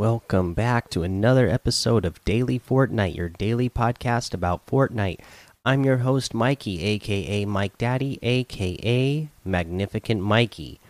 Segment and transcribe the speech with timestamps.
[0.00, 5.20] Welcome back to another episode of Daily Fortnite, your daily podcast about Fortnite.
[5.62, 10.80] I'm your host, Mikey, aka Mike Daddy, aka Magnificent Mikey.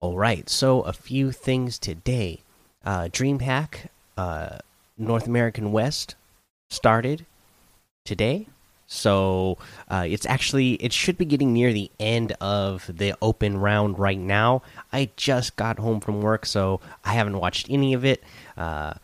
[0.00, 2.38] All right, so a few things today.
[2.84, 4.58] Uh, DreamHack uh,
[4.96, 6.14] North American West
[6.70, 7.26] started
[8.04, 8.46] today.
[8.86, 9.58] So
[9.88, 14.18] uh, it's actually it should be getting near the end of the open round right
[14.18, 14.62] now.
[14.92, 18.22] I just got home from work, so I haven't watched any of it.
[18.56, 18.94] Uh,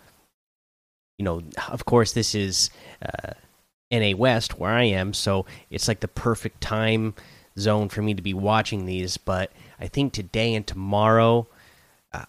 [1.18, 2.70] you know, of course, this is
[3.04, 3.32] uh,
[3.90, 7.14] NA West where I am, so it's like the perfect time
[7.58, 9.16] zone for me to be watching these.
[9.16, 11.48] But I think today and tomorrow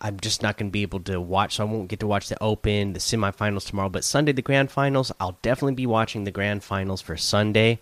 [0.01, 2.29] I'm just not going to be able to watch, so I won't get to watch
[2.29, 3.89] the Open, the semifinals tomorrow.
[3.89, 7.79] But Sunday, the grand finals, I'll definitely be watching the grand finals for Sunday.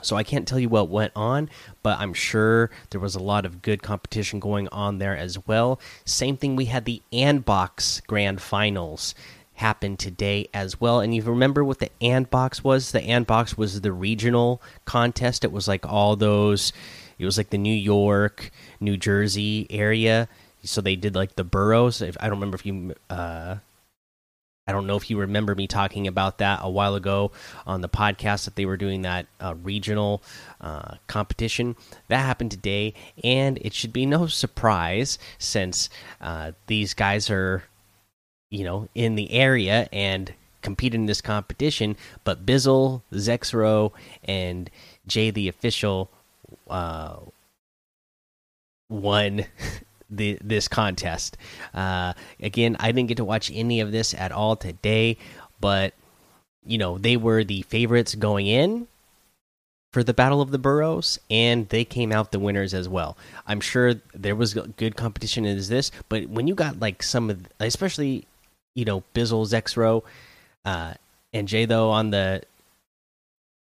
[0.00, 1.50] So I can't tell you what went on,
[1.82, 5.78] but I'm sure there was a lot of good competition going on there as well.
[6.06, 9.14] Same thing, we had the Andbox grand finals
[9.54, 11.00] happen today as well.
[11.00, 12.92] And you remember what the Andbox was?
[12.92, 15.44] The Andbox was the regional contest.
[15.44, 16.72] It was like all those,
[17.18, 20.26] it was like the New York, New Jersey area
[20.62, 22.02] so they did like the boroughs.
[22.02, 23.56] If I don't remember if you, uh,
[24.66, 27.32] I don't know if you remember me talking about that a while ago
[27.66, 30.22] on the podcast that they were doing that uh, regional
[30.60, 31.76] uh, competition.
[32.08, 35.88] That happened today, and it should be no surprise since
[36.20, 37.64] uh, these guys are,
[38.50, 40.32] you know, in the area and
[40.62, 41.96] competed in this competition.
[42.22, 43.92] But Bizzle, Zexrow,
[44.24, 44.70] and
[45.08, 46.08] Jay the official
[46.70, 47.16] uh,
[48.88, 49.44] won
[50.12, 51.36] the this contest.
[51.74, 55.16] Uh, again, I didn't get to watch any of this at all today,
[55.60, 55.94] but
[56.64, 58.86] you know they were the favorites going in
[59.92, 63.16] for the Battle of the Boroughs, and they came out the winners as well.
[63.46, 67.46] I'm sure there was good competition as this, but when you got like some of,
[67.60, 68.26] especially
[68.74, 70.02] you know Bizzle, Zexrow,
[70.64, 70.94] uh,
[71.32, 72.42] and Jay though on the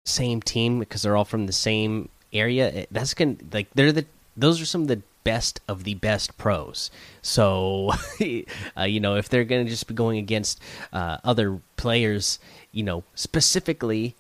[0.06, 4.06] same team because they're all from the same area, that's gonna like they're the
[4.38, 6.92] those are some of the best of the best pros.
[7.22, 7.92] So,
[8.78, 10.60] uh, you know, if they're going to just be going against
[10.94, 12.40] uh, other players,
[12.72, 14.16] you know, specifically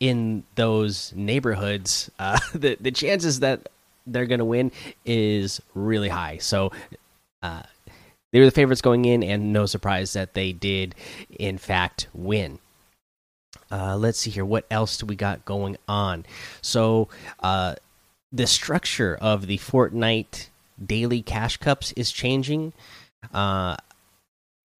[0.00, 3.68] in those neighborhoods, uh, the the chances that
[4.06, 4.72] they're going to win
[5.04, 6.38] is really high.
[6.38, 6.72] So,
[7.42, 7.62] uh,
[8.32, 10.94] they were the favorites going in, and no surprise that they did,
[11.30, 12.58] in fact, win.
[13.70, 14.44] Uh, let's see here.
[14.44, 16.26] What else do we got going on?
[16.62, 17.08] So,
[17.40, 17.76] uh,
[18.32, 20.48] the structure of the Fortnite
[20.84, 22.72] daily cash cups is changing.
[23.32, 23.76] Uh,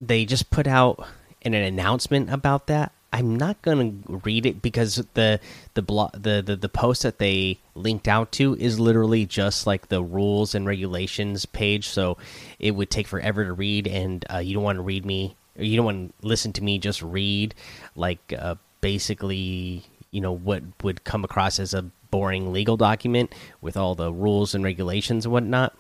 [0.01, 1.07] they just put out
[1.43, 2.93] an, an announcement about that.
[3.11, 5.41] I'm not gonna read it because the
[5.73, 9.89] the blog the, the the post that they linked out to is literally just like
[9.89, 11.89] the rules and regulations page.
[11.89, 12.19] So
[12.59, 15.65] it would take forever to read, and uh, you don't want to read me or
[15.65, 17.55] you don't want to listen to me just read
[17.97, 23.77] like uh, basically you know what would come across as a boring legal document with
[23.77, 25.77] all the rules and regulations and whatnot.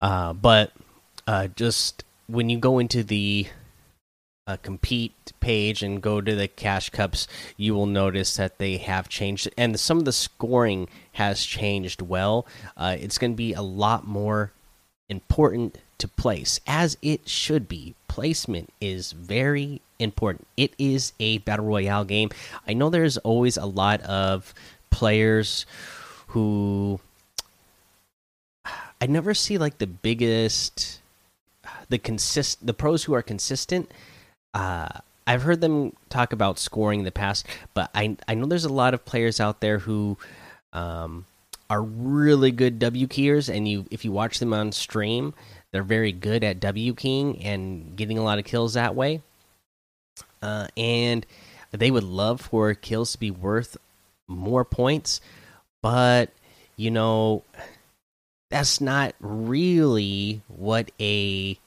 [0.00, 0.72] Uh, but
[1.26, 3.46] uh, just when you go into the
[4.46, 9.08] uh, compete page and go to the cash cups, you will notice that they have
[9.08, 12.02] changed, and some of the scoring has changed.
[12.02, 12.46] Well,
[12.76, 14.52] uh, it's going to be a lot more
[15.08, 17.94] important to place, as it should be.
[18.08, 20.46] Placement is very important.
[20.56, 22.30] It is a battle royale game.
[22.66, 24.52] I know there's always a lot of
[24.92, 25.66] players
[26.28, 27.00] who
[29.00, 31.00] I never see like the biggest
[31.88, 33.90] the consist the pros who are consistent
[34.54, 38.64] uh I've heard them talk about scoring in the past, but I I know there's
[38.64, 40.18] a lot of players out there who
[40.72, 41.26] um,
[41.70, 45.34] are really good W keyers, and you if you watch them on stream,
[45.70, 49.22] they're very good at W keying and getting a lot of kills that way.
[50.42, 51.24] Uh, and
[51.70, 53.76] they would love for kills to be worth
[54.28, 55.20] more points,
[55.82, 56.30] but
[56.76, 57.42] you know
[58.50, 61.58] that's not really what a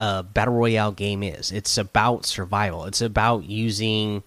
[0.00, 1.52] a battle royale game is.
[1.52, 2.84] It's about survival.
[2.84, 4.22] It's about using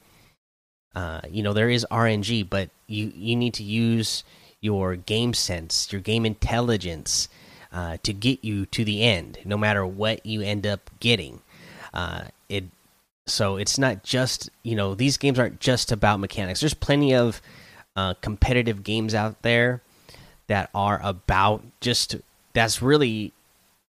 [0.95, 4.23] uh, you know there is RNG, but you you need to use
[4.61, 7.29] your game sense, your game intelligence
[7.71, 11.41] uh, to get you to the end, no matter what you end up getting.
[11.93, 12.63] Uh, it
[13.27, 16.59] so it's not just you know these games aren't just about mechanics.
[16.59, 17.41] There's plenty of
[17.95, 19.81] uh, competitive games out there
[20.47, 22.15] that are about just
[22.53, 23.33] that's really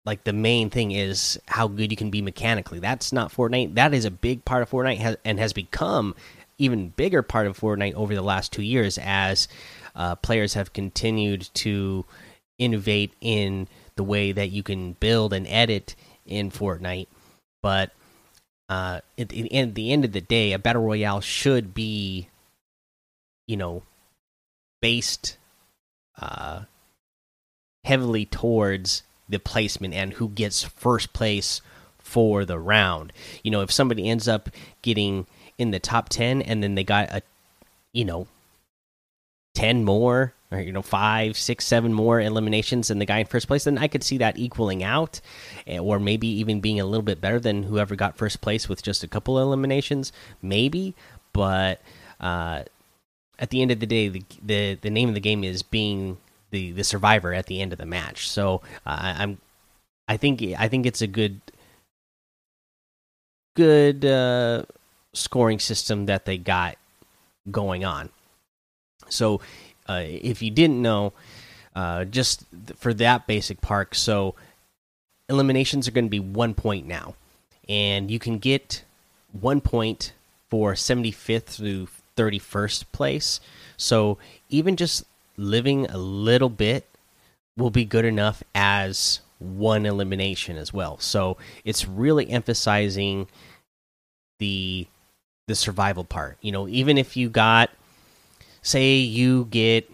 [0.04, 2.78] like the main thing is how good you can be mechanically.
[2.78, 3.74] That's not Fortnite.
[3.74, 6.14] That is a big part of Fortnite and has become
[6.58, 9.48] even bigger part of Fortnite over the last two years as
[9.94, 12.04] uh, players have continued to
[12.58, 15.94] innovate in the way that you can build and edit
[16.24, 17.08] in Fortnite,
[17.62, 17.92] but
[18.68, 22.28] uh, at the, at the end of the day, a battle royale should be,
[23.46, 23.82] you know,
[24.80, 25.36] based
[26.20, 26.62] uh,
[27.84, 31.60] heavily towards the placement and who gets first place
[31.98, 33.12] for the round.
[33.42, 34.48] You know, if somebody ends up
[34.82, 35.26] getting
[35.58, 37.22] in the top 10 and then they got a,
[37.92, 38.26] you know,
[39.56, 43.48] 10 more or you know five six seven more eliminations than the guy in first
[43.48, 45.18] place then i could see that equaling out
[45.66, 48.82] eh, or maybe even being a little bit better than whoever got first place with
[48.82, 50.12] just a couple eliminations
[50.42, 50.94] maybe.
[51.32, 51.80] But
[52.20, 52.62] uh,
[53.38, 56.18] at the end of the day the, the the name of the game is being
[56.50, 58.28] the the survivor at the end of the match.
[58.28, 59.38] So uh, i'm
[60.06, 61.40] i think i think it's a good
[63.54, 64.64] good uh,
[65.14, 66.76] scoring system that they got
[67.50, 68.10] going on
[69.08, 69.40] so
[69.88, 71.12] uh, if you didn't know,
[71.74, 72.44] uh, just
[72.76, 74.34] for that basic park, so
[75.28, 77.14] eliminations are going to be one point now,
[77.68, 78.84] and you can get
[79.32, 80.12] one point
[80.48, 83.40] for 75th through 31st place.
[83.76, 85.04] So even just
[85.36, 86.86] living a little bit
[87.56, 90.98] will be good enough as one elimination as well.
[90.98, 93.28] So it's really emphasizing
[94.38, 94.86] the
[95.46, 96.38] the survival part.
[96.40, 97.70] You know, even if you got
[98.66, 99.90] say you get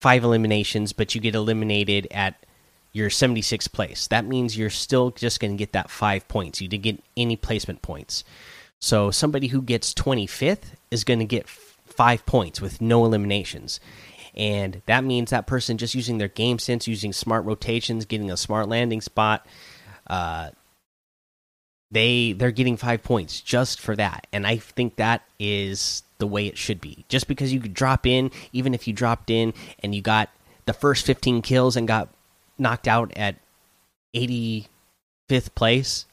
[0.00, 2.44] five eliminations, but you get eliminated at
[2.92, 4.06] your 76th place.
[4.08, 6.60] That means you're still just going to get that five points.
[6.60, 8.24] You didn't get any placement points.
[8.80, 13.80] So somebody who gets 25th is going to get five points with no eliminations.
[14.34, 18.36] And that means that person just using their game sense, using smart rotations, getting a
[18.36, 19.46] smart landing spot,
[20.08, 20.50] uh,
[21.92, 24.26] they they're getting five points just for that.
[24.32, 27.04] And I think that is the way it should be.
[27.08, 30.30] Just because you could drop in, even if you dropped in and you got
[30.66, 32.08] the first 15 kills and got
[32.58, 33.34] knocked out at
[34.14, 34.68] 85th
[35.56, 36.06] place,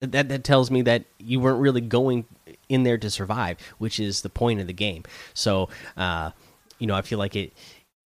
[0.00, 2.24] that that tells me that you weren't really going
[2.70, 5.02] in there to survive, which is the point of the game.
[5.34, 6.30] So, uh,
[6.78, 7.52] you know, I feel like it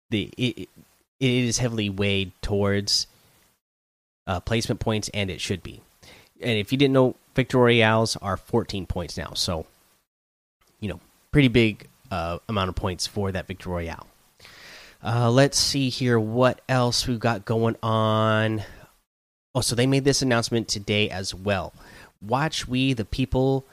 [0.10, 0.70] the it,
[1.20, 3.06] it is heavily weighed towards
[4.26, 5.82] uh, placement points, and it should be.
[6.42, 9.34] And if you didn't know, Victory Royales are 14 points now.
[9.36, 9.68] So,
[11.31, 14.07] pretty big uh, amount of points for that Victory Royale.
[15.04, 18.63] Uh, let's see here what else we've got going on.
[19.56, 21.74] Oh, so they made this announcement today as well.
[22.22, 23.66] Watch We the People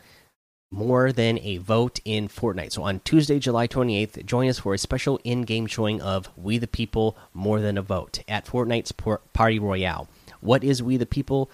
[0.70, 2.72] more than a vote in Fortnite.
[2.72, 6.58] So on Tuesday, July 28th, join us for a special in game showing of We
[6.58, 10.08] the People more than a vote at Fortnite's Party Royale.
[10.40, 11.50] What is We the People?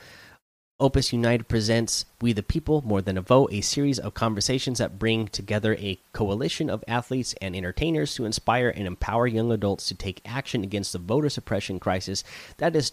[0.84, 4.98] Opus United presents We the People More Than a Vote, a series of conversations that
[4.98, 9.94] bring together a coalition of athletes and entertainers to inspire and empower young adults to
[9.94, 12.22] take action against the voter suppression crisis
[12.58, 12.92] that is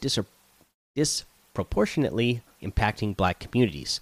[0.95, 3.99] disproportionately impacting black communities.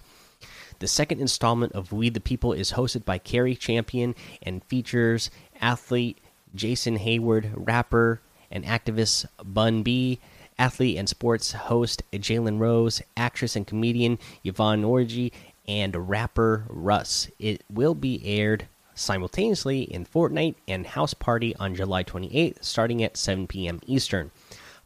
[0.78, 6.18] The second installment of We the People is hosted by Cari Champion and features athlete
[6.54, 8.20] Jason Heyward, rapper
[8.52, 10.20] and activist Bun B,
[10.60, 15.32] athlete and sports host Jalen Rose, actress and comedian Yvonne Orji,
[15.66, 17.28] and rapper Russ.
[17.38, 23.16] It will be aired simultaneously in Fortnite and House Party on July 28th, starting at
[23.16, 23.80] 7 p.m.
[23.86, 24.30] Eastern.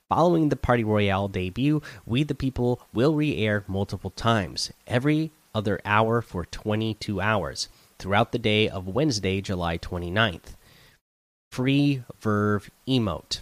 [0.09, 5.81] Following the Party Royale debut, We the People will re air multiple times, every other
[5.85, 10.55] hour for 22 hours, throughout the day of Wednesday, July 29th.
[11.51, 13.41] Free Verve Emote.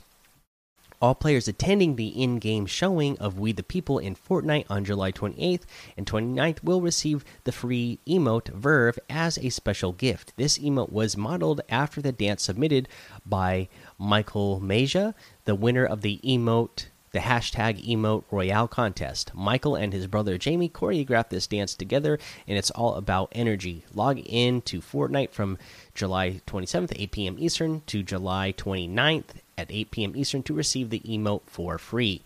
[1.03, 5.11] All players attending the in game showing of We the People in Fortnite on July
[5.11, 5.63] 28th
[5.97, 10.33] and 29th will receive the free emote Verve as a special gift.
[10.37, 12.89] This emote was modeled after the dance submitted
[13.27, 13.69] by
[13.99, 19.33] Michael Meja, the winner of the emote the hashtag emote royale contest.
[19.35, 22.19] Michael and his brother Jamie choreographed this dance together,
[22.49, 23.85] and it's all about energy.
[23.93, 25.59] Log in to Fortnite from
[25.95, 27.37] July 27th, 8 p.m.
[27.39, 29.25] Eastern, to July 29th
[29.63, 30.17] at 8 p.m.
[30.17, 32.23] Eastern to receive the emote for free.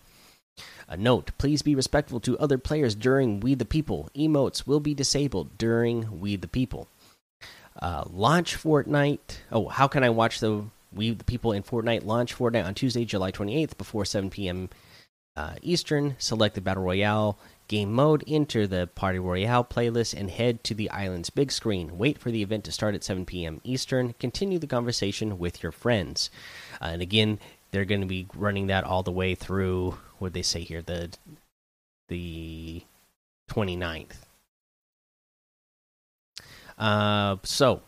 [0.89, 4.09] A note please be respectful to other players during We the People.
[4.17, 6.89] Emotes will be disabled during We the People.
[7.81, 9.39] Uh, launch Fortnite.
[9.53, 13.05] Oh, how can I watch the We the People in Fortnite launch Fortnite on Tuesday,
[13.05, 14.71] July 28th before 7 p.m.
[15.37, 16.17] Uh, Eastern?
[16.19, 17.37] Select the Battle Royale
[17.69, 21.99] game mode, enter the Party Royale playlist, and head to the island's big screen.
[21.99, 23.61] Wait for the event to start at 7 p.m.
[23.65, 24.15] Eastern.
[24.15, 26.31] Continue the conversation with your friends.
[26.81, 27.39] Uh, and again,
[27.71, 31.11] they're going to be running that all the way through what they say here the
[32.09, 32.83] the
[33.51, 34.17] 29th.
[36.79, 37.83] Uh, so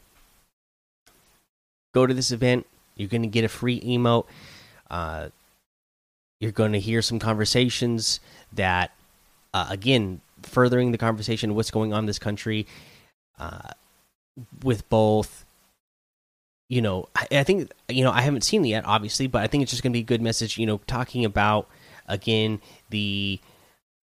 [1.94, 2.66] go to this event.
[2.96, 4.26] You're going to get a free emote.
[4.90, 5.28] Uh,
[6.40, 8.20] you're going to hear some conversations
[8.52, 8.92] that,
[9.54, 12.66] uh, again, furthering the conversation what's going on in this country
[13.38, 13.70] uh,
[14.62, 15.44] with both.
[16.68, 19.46] You know, I, I think you know I haven't seen it yet, obviously, but I
[19.46, 20.58] think it's just going to be a good message.
[20.58, 21.68] You know, talking about
[22.06, 23.40] again the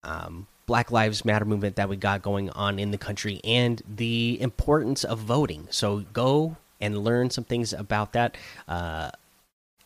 [0.03, 4.39] um, Black Lives Matter movement that we got going on in the country and the
[4.41, 5.67] importance of voting.
[5.71, 8.37] So go and learn some things about that.
[8.69, 9.11] Uh,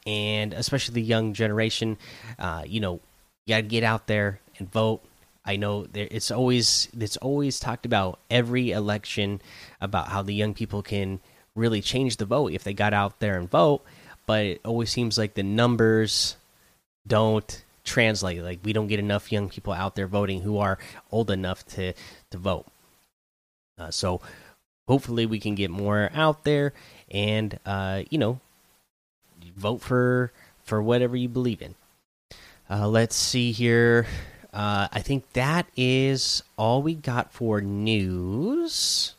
[0.07, 1.97] and especially the young generation,
[2.39, 3.01] uh, you know,
[3.47, 5.03] you got to get out there and vote.
[5.45, 9.43] I know there, it's always it's always talked about every election
[9.81, 11.21] about how the young people can
[11.55, 13.85] really change the vote if they got out there and vote,
[14.27, 16.37] but it always seems like the numbers
[17.07, 18.43] don't translate.
[18.43, 20.79] Like we don't get enough young people out there voting who are
[21.13, 21.93] old enough to
[22.31, 22.67] to vote.
[23.79, 24.21] Uh, so
[24.89, 26.73] hopefully we can get more out there
[27.11, 28.41] and uh, you know
[29.57, 30.33] vote for
[30.65, 31.75] for whatever you believe in.
[32.71, 34.07] Uh, let's see here.
[34.55, 39.15] Uh, I think that is all we got for news.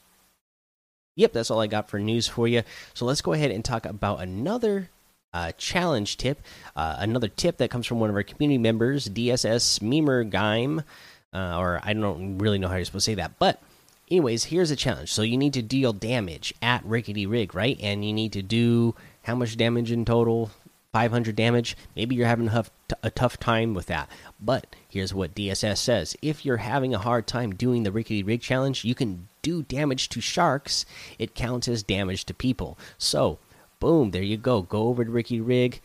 [1.18, 2.63] Yep, that's all I got for news for you.
[2.94, 4.89] So let's go ahead and talk about another
[5.34, 6.42] uh, challenge tip.
[6.74, 10.86] Uh, another tip that comes from one of our community members, DSS Memer Gaim,
[11.34, 13.38] uh, or I don't really know how you're supposed to say that.
[13.38, 13.62] But,
[14.10, 15.12] anyways, here's a challenge.
[15.12, 17.77] So you need to deal damage at Rickety Rig, right?
[17.82, 20.51] And you need to do how much damage in total?
[20.96, 21.75] 500 damage.
[21.94, 24.10] Maybe you're having a tough, time with that.
[24.40, 28.40] But here's what DSS says if you're having a hard time doing the Rickety Rig
[28.40, 30.86] challenge, you can do damage to sharks.
[31.20, 32.78] It counts as damage to people.
[32.98, 33.40] So,
[33.82, 34.62] boom, there you go.
[34.62, 35.82] Go over to Rickety Rig,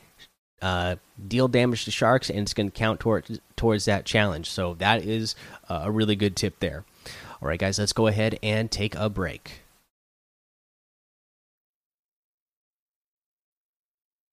[0.62, 0.94] uh,
[1.26, 4.48] deal damage to sharks, and it's going to count towards towards that challenge.
[4.48, 5.34] So that is
[5.68, 6.84] a really good tip there.
[7.42, 9.59] All right, guys, let's go ahead and take a break.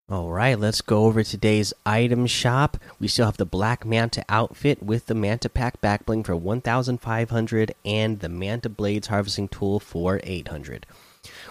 [0.09, 2.77] All right, let's go over today's item shop.
[2.97, 7.75] We still have the Black Manta outfit with the Manta Pack back bling for 1,500
[7.83, 10.85] and the Manta Blades harvesting tool for 800.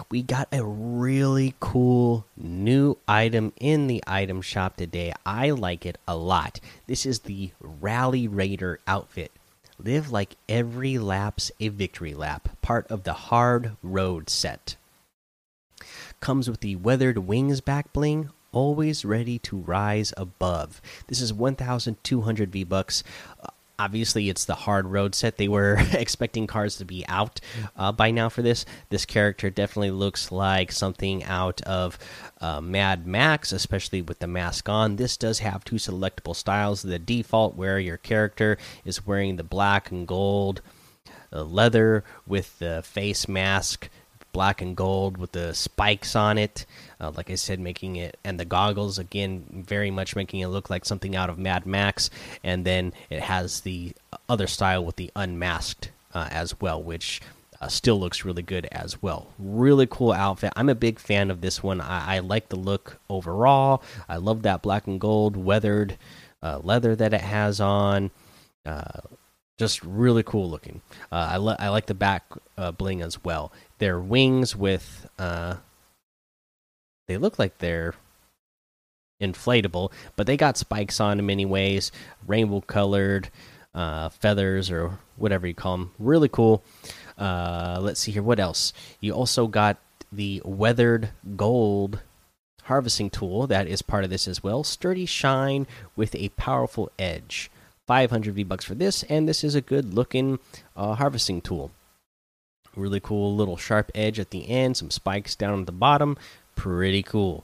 [0.09, 5.13] We got a really cool new item in the item shop today.
[5.23, 6.59] I like it a lot.
[6.87, 9.31] This is the Rally Raider outfit.
[9.77, 14.77] Live like every lap's a victory lap, part of the Hard Road set.
[16.19, 20.81] Comes with the Weathered Wings back bling, always ready to rise above.
[21.07, 23.03] This is 1,200 V bucks.
[23.41, 23.47] Uh,
[23.79, 25.37] obviously, it's the hard road set.
[25.37, 27.39] They were expecting cards to be out
[27.75, 28.65] uh, by now for this.
[28.89, 31.97] This character definitely looks like something out of
[32.41, 34.95] uh, Mad Max, especially with the mask on.
[34.95, 36.81] This does have two selectable styles.
[36.81, 40.61] The default, where your character is wearing the black and gold
[41.31, 43.89] uh, leather with the face mask
[44.37, 46.67] black and gold with the spikes on it.
[47.01, 50.69] Uh, like I said, making it and the goggles again, very much making it look
[50.69, 52.11] like something out of Mad Max.
[52.43, 53.93] And then it has the
[54.29, 57.19] other style with the unmasked uh, as well, which
[57.59, 59.33] uh, still looks really good as well.
[59.39, 60.53] Really cool outfit.
[60.55, 61.81] I'm a big fan of this one.
[61.81, 63.81] I, I like the look overall.
[64.07, 65.97] I love that black and gold weathered
[66.43, 68.11] uh, leather that it has on.
[68.63, 69.01] Uh,
[69.57, 70.81] just really cool looking.
[71.11, 72.25] Uh, I, I like the back
[72.57, 73.51] uh, bling as well.
[73.79, 75.55] Their wings with uh,
[77.07, 77.93] they look like they're
[79.21, 81.91] inflatable, but they got spikes on them anyways,
[82.25, 83.29] rainbow colored
[83.73, 85.91] uh, feathers or whatever you call them.
[85.99, 86.63] Really cool.
[87.17, 88.23] Uh, let's see here.
[88.23, 88.73] What else?
[88.99, 89.77] You also got
[90.11, 92.01] the weathered gold
[92.63, 94.63] harvesting tool that is part of this as well.
[94.63, 97.49] Sturdy shine with a powerful edge.
[97.87, 100.39] 500 V bucks for this, and this is a good looking
[100.75, 101.71] uh, harvesting tool.
[102.77, 106.15] Really cool little sharp edge at the end, some spikes down at the bottom.
[106.55, 107.43] Pretty cool.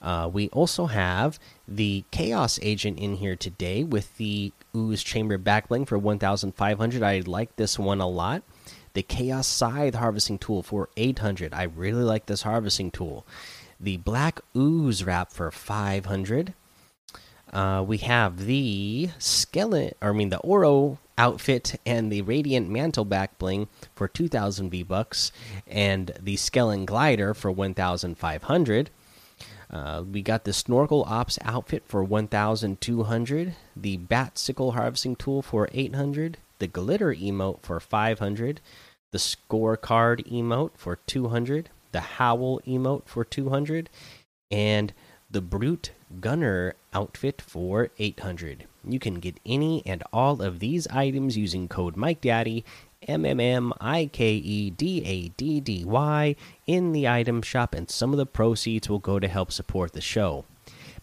[0.00, 1.38] Uh, we also have
[1.68, 7.02] the Chaos Agent in here today with the Ooze Chamber Backbling for 1,500.
[7.02, 8.42] I like this one a lot.
[8.94, 11.54] The Chaos Scythe Harvesting Tool for 800.
[11.54, 13.26] I really like this harvesting tool.
[13.78, 16.54] The Black Ooze Wrap for 500.
[17.52, 23.04] Uh, we have the skeleton, or I mean the Oro outfit and the Radiant Mantle
[23.04, 25.32] back bling for 2,000 V bucks,
[25.66, 28.90] and the Skellen glider for 1,500.
[29.70, 35.68] Uh, we got the Snorkel Ops outfit for 1,200, the Bat Sickle harvesting tool for
[35.72, 38.60] 800, the Glitter emote for 500,
[39.12, 43.88] the Scorecard emote for 200, the Howl emote for 200,
[44.50, 44.92] and
[45.32, 48.66] the Brute Gunner outfit for 800.
[48.86, 52.64] You can get any and all of these items using code MikeDaddy,
[53.08, 56.36] M M M I K E D A D D Y,
[56.66, 60.00] in the item shop, and some of the proceeds will go to help support the
[60.00, 60.44] show.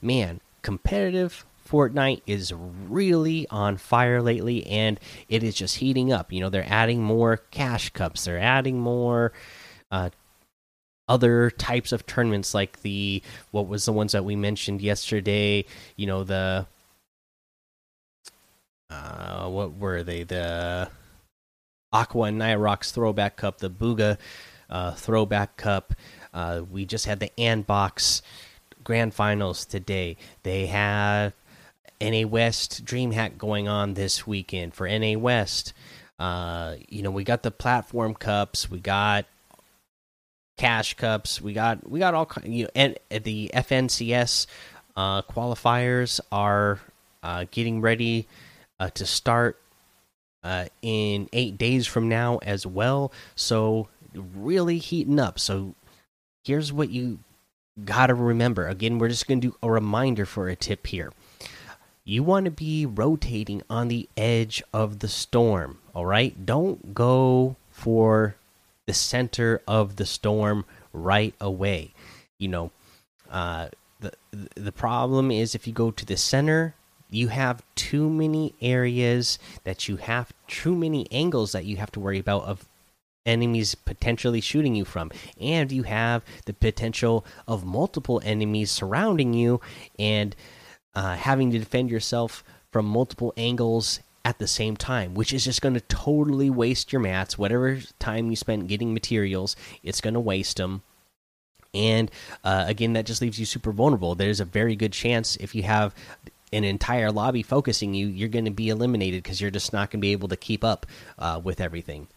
[0.02, 6.32] Man, competitive, Fortnite is really on fire lately, and it is just heating up.
[6.32, 9.34] You know, they're adding more cash cups, they're adding more
[9.92, 10.10] uh,
[11.10, 15.66] other types of tournaments, like the what was the ones that we mentioned yesterday.
[15.98, 16.68] You know, the
[18.89, 20.24] uh, what were they?
[20.24, 20.89] The
[21.92, 24.18] Aqua and Nyhrox Throwback Cup, the Bugha
[24.70, 25.94] uh, Throwback Cup.
[26.34, 28.22] Uh, we just had the Andbox
[28.84, 30.16] Grand Finals today.
[30.44, 31.34] They have
[32.00, 35.74] NA West DreamHack going on this weekend for NA West.
[36.20, 39.25] Uh, you know, we got the platform cups, we got
[40.60, 44.46] cash cups, we got we got all you know, and the FNCS
[44.96, 46.80] uh, qualifiers are
[47.24, 48.28] uh, getting ready
[48.80, 49.60] uh, to start
[50.44, 53.12] uh, in eight days from now as well.
[53.36, 55.39] So really heating up.
[55.39, 55.75] So
[56.44, 57.20] here's what you
[57.86, 58.68] got to remember.
[58.68, 61.13] Again, we're just going to do a reminder for a tip here.
[62.04, 66.46] You want to be rotating on the edge of the storm, all right?
[66.46, 68.36] Don't go for
[68.89, 71.93] the center of the storm right away.
[72.39, 72.72] You know,
[73.29, 73.67] uh,
[74.00, 74.13] the
[74.55, 76.74] the problem is if you go to the center,
[77.12, 82.00] you have too many areas that you have too many angles that you have to
[82.00, 82.67] worry about of
[83.27, 89.62] enemies potentially shooting you from and you have the potential of multiple enemies surrounding you
[90.00, 90.36] and
[90.96, 95.62] uh, having to defend yourself from multiple angles at the same time which is just
[95.62, 97.38] going to totally waste your mats.
[97.38, 100.82] Whatever time you spent getting materials it's going to waste them
[101.74, 102.10] and
[102.44, 104.16] uh, again that just leaves you super vulnerable.
[104.16, 105.93] There's a very good chance if you have
[106.52, 110.00] an entire lobby focusing you you're going to be eliminated because you're just not going
[110.00, 110.86] to be able to keep up
[111.17, 112.08] uh, with everything.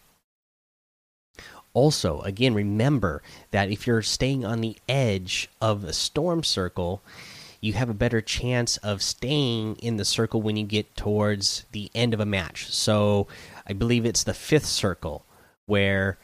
[1.73, 7.01] Also, again, remember that if you're staying on the edge of a storm circle,
[7.63, 11.89] you have a better chance of staying in the circle when you get towards the
[11.95, 12.69] end of a match.
[12.69, 13.25] So,
[13.65, 15.25] I believe it's the fifth circle
[15.65, 16.17] where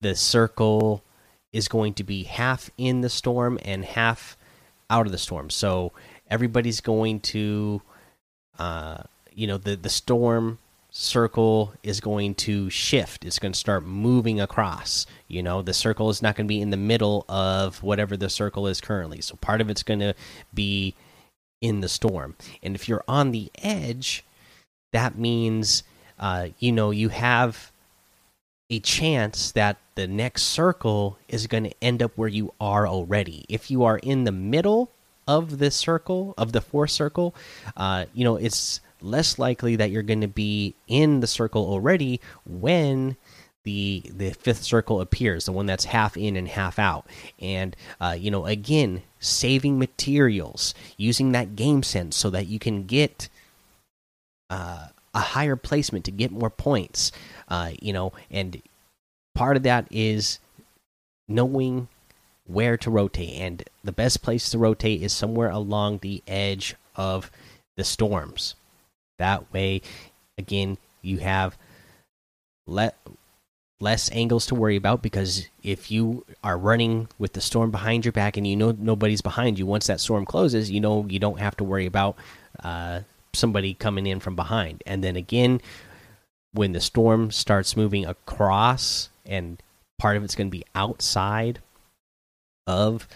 [0.00, 1.04] the circle
[1.52, 4.38] is going to be half in the storm and half
[4.88, 5.50] out of the storm.
[5.50, 5.92] So,
[6.30, 7.82] everybody's going to,
[8.58, 10.58] uh, you know, the the storm
[11.00, 13.24] circle is going to shift.
[13.24, 15.06] It's going to start moving across.
[15.28, 18.28] You know, the circle is not going to be in the middle of whatever the
[18.28, 19.20] circle is currently.
[19.20, 20.14] So part of it's going to
[20.52, 20.96] be
[21.60, 22.34] in the storm.
[22.64, 24.24] And if you're on the edge,
[24.92, 25.84] that means,
[26.18, 27.70] uh, you know, you have
[28.68, 33.44] a chance that the next circle is going to end up where you are already.
[33.48, 34.90] If you are in the middle
[35.28, 37.36] of this circle, of the fourth circle,
[37.76, 42.20] uh, you know, it's less likely that you're going to be in the circle already
[42.44, 43.16] when
[43.64, 47.06] the the fifth circle appears the one that's half in and half out.
[47.38, 52.84] And uh, you know again saving materials using that game sense so that you can
[52.84, 53.28] get
[54.50, 57.10] uh, a higher placement to get more points
[57.48, 58.62] uh, you know and
[59.34, 60.38] part of that is
[61.28, 61.88] knowing
[62.48, 63.34] where to rotate.
[63.34, 67.30] And the best place to rotate is somewhere along the edge of
[67.76, 68.56] the storms
[69.18, 69.82] that way,
[70.36, 71.56] again, you have
[72.66, 78.12] less angles to worry about because if you are running with the storm behind your
[78.12, 81.40] back and you know nobody's behind you, once that storm closes, you know you don't
[81.40, 82.16] have to worry about
[82.62, 83.00] uh,
[83.34, 84.82] somebody coming in from behind.
[84.86, 85.60] And then again,
[86.52, 89.62] when the storm starts moving across and
[89.98, 91.60] part of it's going to be outside
[92.66, 93.06] of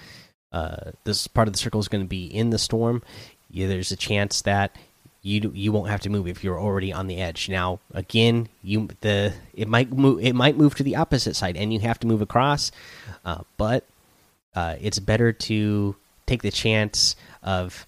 [0.52, 3.02] uh, this part of the circle is going to be in the storm,
[3.50, 4.76] yeah, there's a chance that
[5.22, 7.48] you you won't have to move if you're already on the edge.
[7.48, 11.72] Now, again, you the it might move it might move to the opposite side, and
[11.72, 12.72] you have to move across.
[13.24, 13.86] Uh, but
[14.54, 17.86] uh, it's better to take the chance of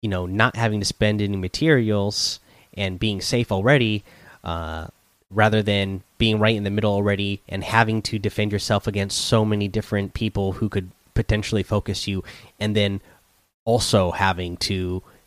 [0.00, 2.38] you know not having to spend any materials
[2.74, 4.04] and being safe already,
[4.44, 4.86] uh,
[5.30, 9.44] rather than being right in the middle already and having to defend yourself against so
[9.44, 12.22] many different people who could potentially focus you,
[12.60, 13.00] and then
[13.64, 15.02] also having to